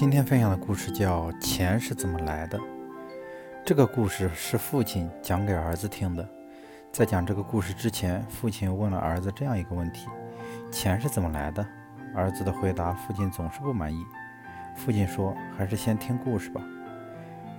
[0.00, 2.58] 今天分享的故事叫《钱是怎么来的》。
[3.66, 6.26] 这个故事是父亲讲给儿子听的。
[6.90, 10.08] 在讲这个故事之前，父亲问了儿子这样一个问题
[10.72, 11.62] ：“钱是怎么来的？”
[12.16, 14.02] 儿子的回答，父亲总是不满意。
[14.74, 16.62] 父亲说：“还是先听故事吧。”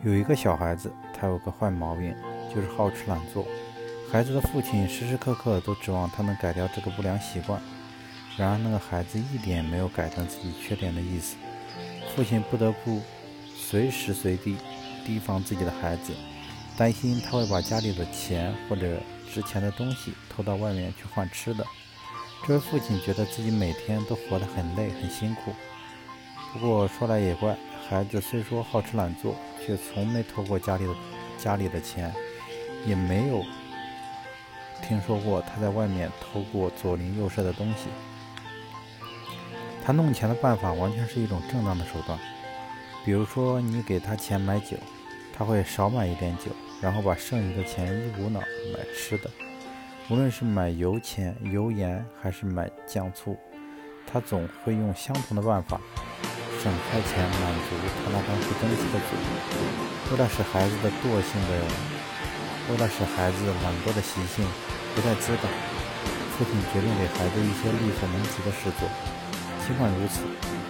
[0.02, 2.16] 有一个小孩子，他有个坏毛病，
[2.52, 3.46] 就是好吃懒做。
[4.12, 7.62] 孩子的父亲时时刻刻都指望他能改掉这个不良习惯。
[8.36, 11.36] 然而，那个孩子一点没有改正自己缺点的意思。
[12.16, 13.02] 父亲不得不
[13.56, 14.58] 随时随地
[15.06, 16.14] 提防自己的孩子，
[16.78, 19.00] 担心他会把家里的钱或者
[19.32, 21.66] 值钱的东西偷到外面去换吃的。
[22.46, 25.54] 这位父亲觉得自己每天都活得很累很辛苦。
[26.52, 27.56] 不过说来也怪，
[27.88, 30.94] 孩子虽说好吃懒做，却从没偷过家里的
[31.38, 32.14] 家里的钱，
[32.86, 33.42] 也没有
[34.86, 37.88] 听说过他在外面偷过左邻右舍的东西。
[39.84, 42.18] 他弄钱的办法完全是一种正当的手段，
[43.04, 44.78] 比如说你给他钱买酒，
[45.36, 49.30] 他会少买一点酒，然后把剩余的钱一股脑买吃的。
[50.10, 53.36] 无论是买油钱、油盐，还是买酱醋，
[54.06, 55.80] 他总会用相同的办法
[56.62, 60.12] 省开钱，满足他那张不争气的嘴。
[60.12, 61.66] 为了使孩子的惰性的，
[62.70, 64.46] 为了使孩子懒惰的习性
[64.94, 65.50] 不再滋长，
[66.38, 68.88] 父亲决定给孩子一些力所能及的事做。
[69.66, 70.22] 尽管如此，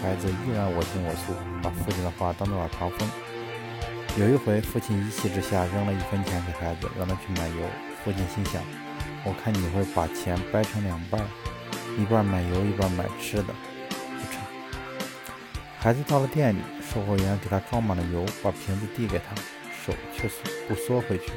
[0.01, 3.09] 孩子依然我行我素，把父亲的话当作耳旁风。
[4.17, 7.65] 有一回，父亲一气之下扔了一分钱给孩子，让他去买油。
[8.03, 8.61] 父亲心想
[9.23, 11.21] ：“我看你会把钱掰成两半，
[11.97, 13.53] 一半买油，一半买吃的，
[13.89, 14.41] 不成。”
[15.79, 19.33] 孩子到了店里，售货员给他装满了油，把瓶子递给他，
[19.83, 20.29] 手却
[20.67, 21.31] 不缩回去。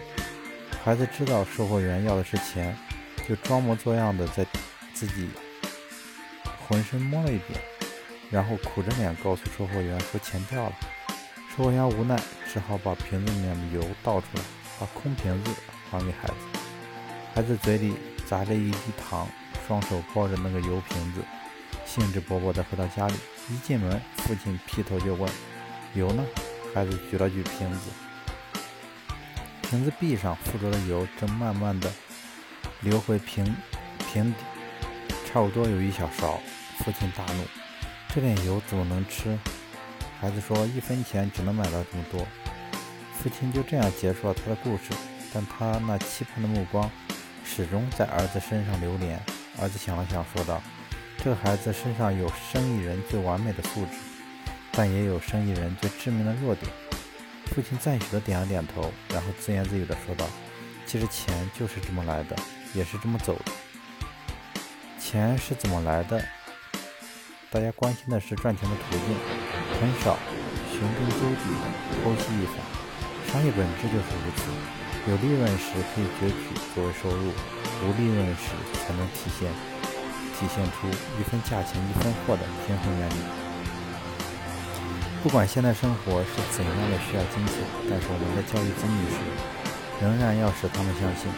[0.85, 2.77] 孩子知道售货员要的是钱，
[3.29, 4.45] 就装模作样的在
[4.93, 5.29] 自己。
[6.67, 7.61] 浑身摸了一遍，
[8.31, 10.73] 然后苦着脸告诉售货员说钱掉了。
[11.57, 12.21] 售货员无奈，
[12.53, 14.43] 只好把瓶子里面的油倒出来，
[14.81, 15.51] 把空瓶子
[15.91, 16.35] 还给孩子。
[17.35, 17.95] 孩子嘴里
[18.27, 19.29] 砸着一滴糖，
[19.67, 21.23] 双手抱着那个油瓶子，
[21.85, 23.15] 兴致勃勃地回到家里。
[23.51, 25.31] 一进门，父亲劈头就问
[25.95, 26.25] ：“油呢？”
[26.75, 27.91] 孩子举了举瓶子，
[29.63, 31.93] 瓶子壁上附着的油正慢慢地
[32.81, 33.45] 流回瓶
[34.13, 34.39] 瓶底，
[35.35, 36.41] 差不多有一小勺。
[36.79, 37.43] 父亲大怒
[38.15, 39.37] ：“这点油怎么能吃？”
[40.21, 42.25] 孩子说：“一分钱只能买到这么多。”
[43.19, 44.93] 父亲就这样结束了他的故事，
[45.33, 46.89] 但他那期盼的目光
[47.45, 49.21] 始终在儿子身上流连。
[49.61, 50.63] 儿子想了想，说道
[51.19, 53.99] ：“这个孩子身上有生意人最完美的素质，
[54.71, 56.71] 但也有生意人最致命的弱点。”
[57.53, 60.29] 父亲赞许地点了点头，然后自言自语地说道
[60.87, 62.37] ：“其实钱就是这么来的，
[62.73, 63.53] 也是这么走的。
[65.15, 66.21] 钱是怎么来的？”
[67.49, 69.15] 大家关心的是赚钱的途径，
[69.79, 70.19] 很少
[70.73, 71.47] 寻根究底
[72.03, 72.59] 剖析一番。
[73.31, 74.51] 商业本质就是如此，
[75.07, 77.31] 有利润时可以攫取作为收入，
[77.87, 79.47] 无利润时才能体现
[80.35, 83.15] 体现出一分价钱一分货的平衡原理。
[85.23, 87.55] 不管现代生活是怎样的需要金钱，
[87.89, 89.23] 但是我们在教育子女时，
[90.03, 91.31] 仍然要使他们相信，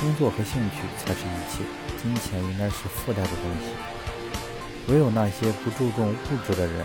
[0.00, 1.64] 工作和兴趣才是一切，
[2.00, 4.92] 金钱应该是附带的东西。
[4.92, 6.84] 唯有那些不注重物质的人，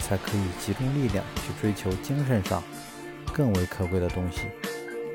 [0.00, 2.62] 才可以集中力量去追求精神上
[3.32, 4.42] 更为可贵的东西。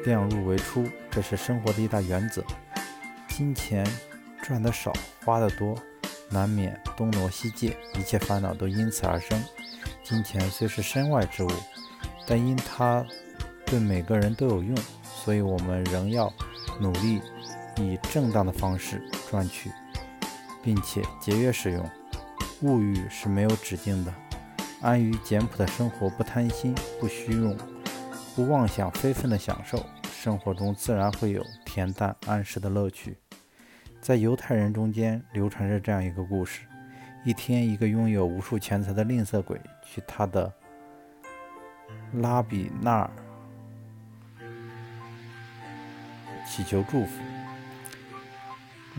[0.05, 2.43] 量入为出，这是生活的一大原则。
[3.27, 3.85] 金钱
[4.43, 4.93] 赚得少，
[5.25, 5.75] 花得多，
[6.29, 9.43] 难免东挪西借，一切烦恼都因此而生。
[10.03, 11.49] 金钱虽是身外之物，
[12.27, 13.03] 但因它
[13.65, 16.31] 对每个人都有用，所以我们仍要
[16.79, 17.21] 努力
[17.85, 19.71] 以正当的方式赚取，
[20.61, 21.89] 并且节约使用。
[22.61, 24.13] 物欲是没有止境的，
[24.81, 27.57] 安于简朴的生活，不贪心，不虚荣，
[28.35, 33.17] 不妄想非分的享受，生活中自然会有恬淡安适的乐趣。
[34.01, 36.61] 在犹太人中间流传着这样一个故事：
[37.23, 40.51] 一天，一个拥有无数钱财的吝啬鬼去他的
[42.13, 43.09] 拉比那儿
[46.45, 47.21] 祈求祝福，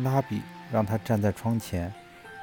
[0.02, 0.42] 拉比
[0.72, 1.92] 让他站在窗前。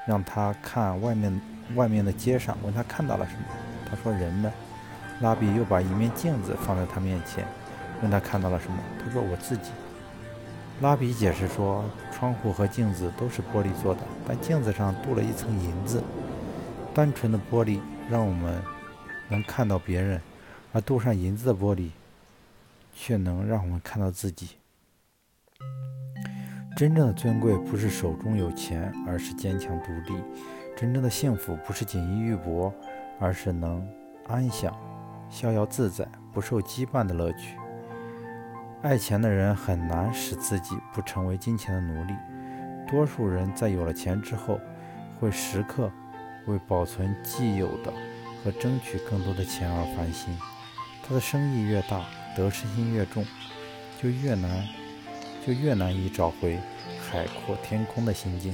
[0.08, 1.42] 让他看外面
[1.76, 3.42] 外面的街上，问他看到了什么。
[3.90, 4.50] 他说人呢。
[5.20, 7.46] 拉比又把一面镜子放在他面前，
[8.02, 8.78] 问他看到了什么。
[9.04, 9.72] 他说我自己。
[10.80, 11.84] 拉比解释说，
[12.14, 16.02] 窗户和镜子都是玻璃做的，但镜子上镀了一层银子。
[16.94, 18.64] 单纯的玻璃让我们
[19.28, 20.22] 能看到别人，
[20.72, 21.90] 而镀上银子的玻璃
[22.96, 24.52] 却能让我们看到自己。
[26.78, 30.22] 真正的尊贵不是手中有钱，而是坚强独立；
[30.76, 32.72] 真正的幸福不是锦衣玉帛，
[33.20, 33.84] 而是能
[34.28, 34.72] 安享、
[35.28, 37.58] 逍遥自在、不受羁绊的乐趣。
[38.84, 42.14] 爱钱的人很难使自己不成为金钱的奴隶。
[42.88, 44.60] 多数人在有了钱之后，
[45.20, 45.92] 会时刻
[46.46, 47.92] 为保存既有的
[48.44, 50.38] 和争取更多的钱而烦心。
[51.02, 53.26] 他的生意越大，得失心越重，
[54.00, 54.64] 就越难，
[55.48, 56.60] 就越难以找回
[57.00, 58.54] 海阔天空的心境。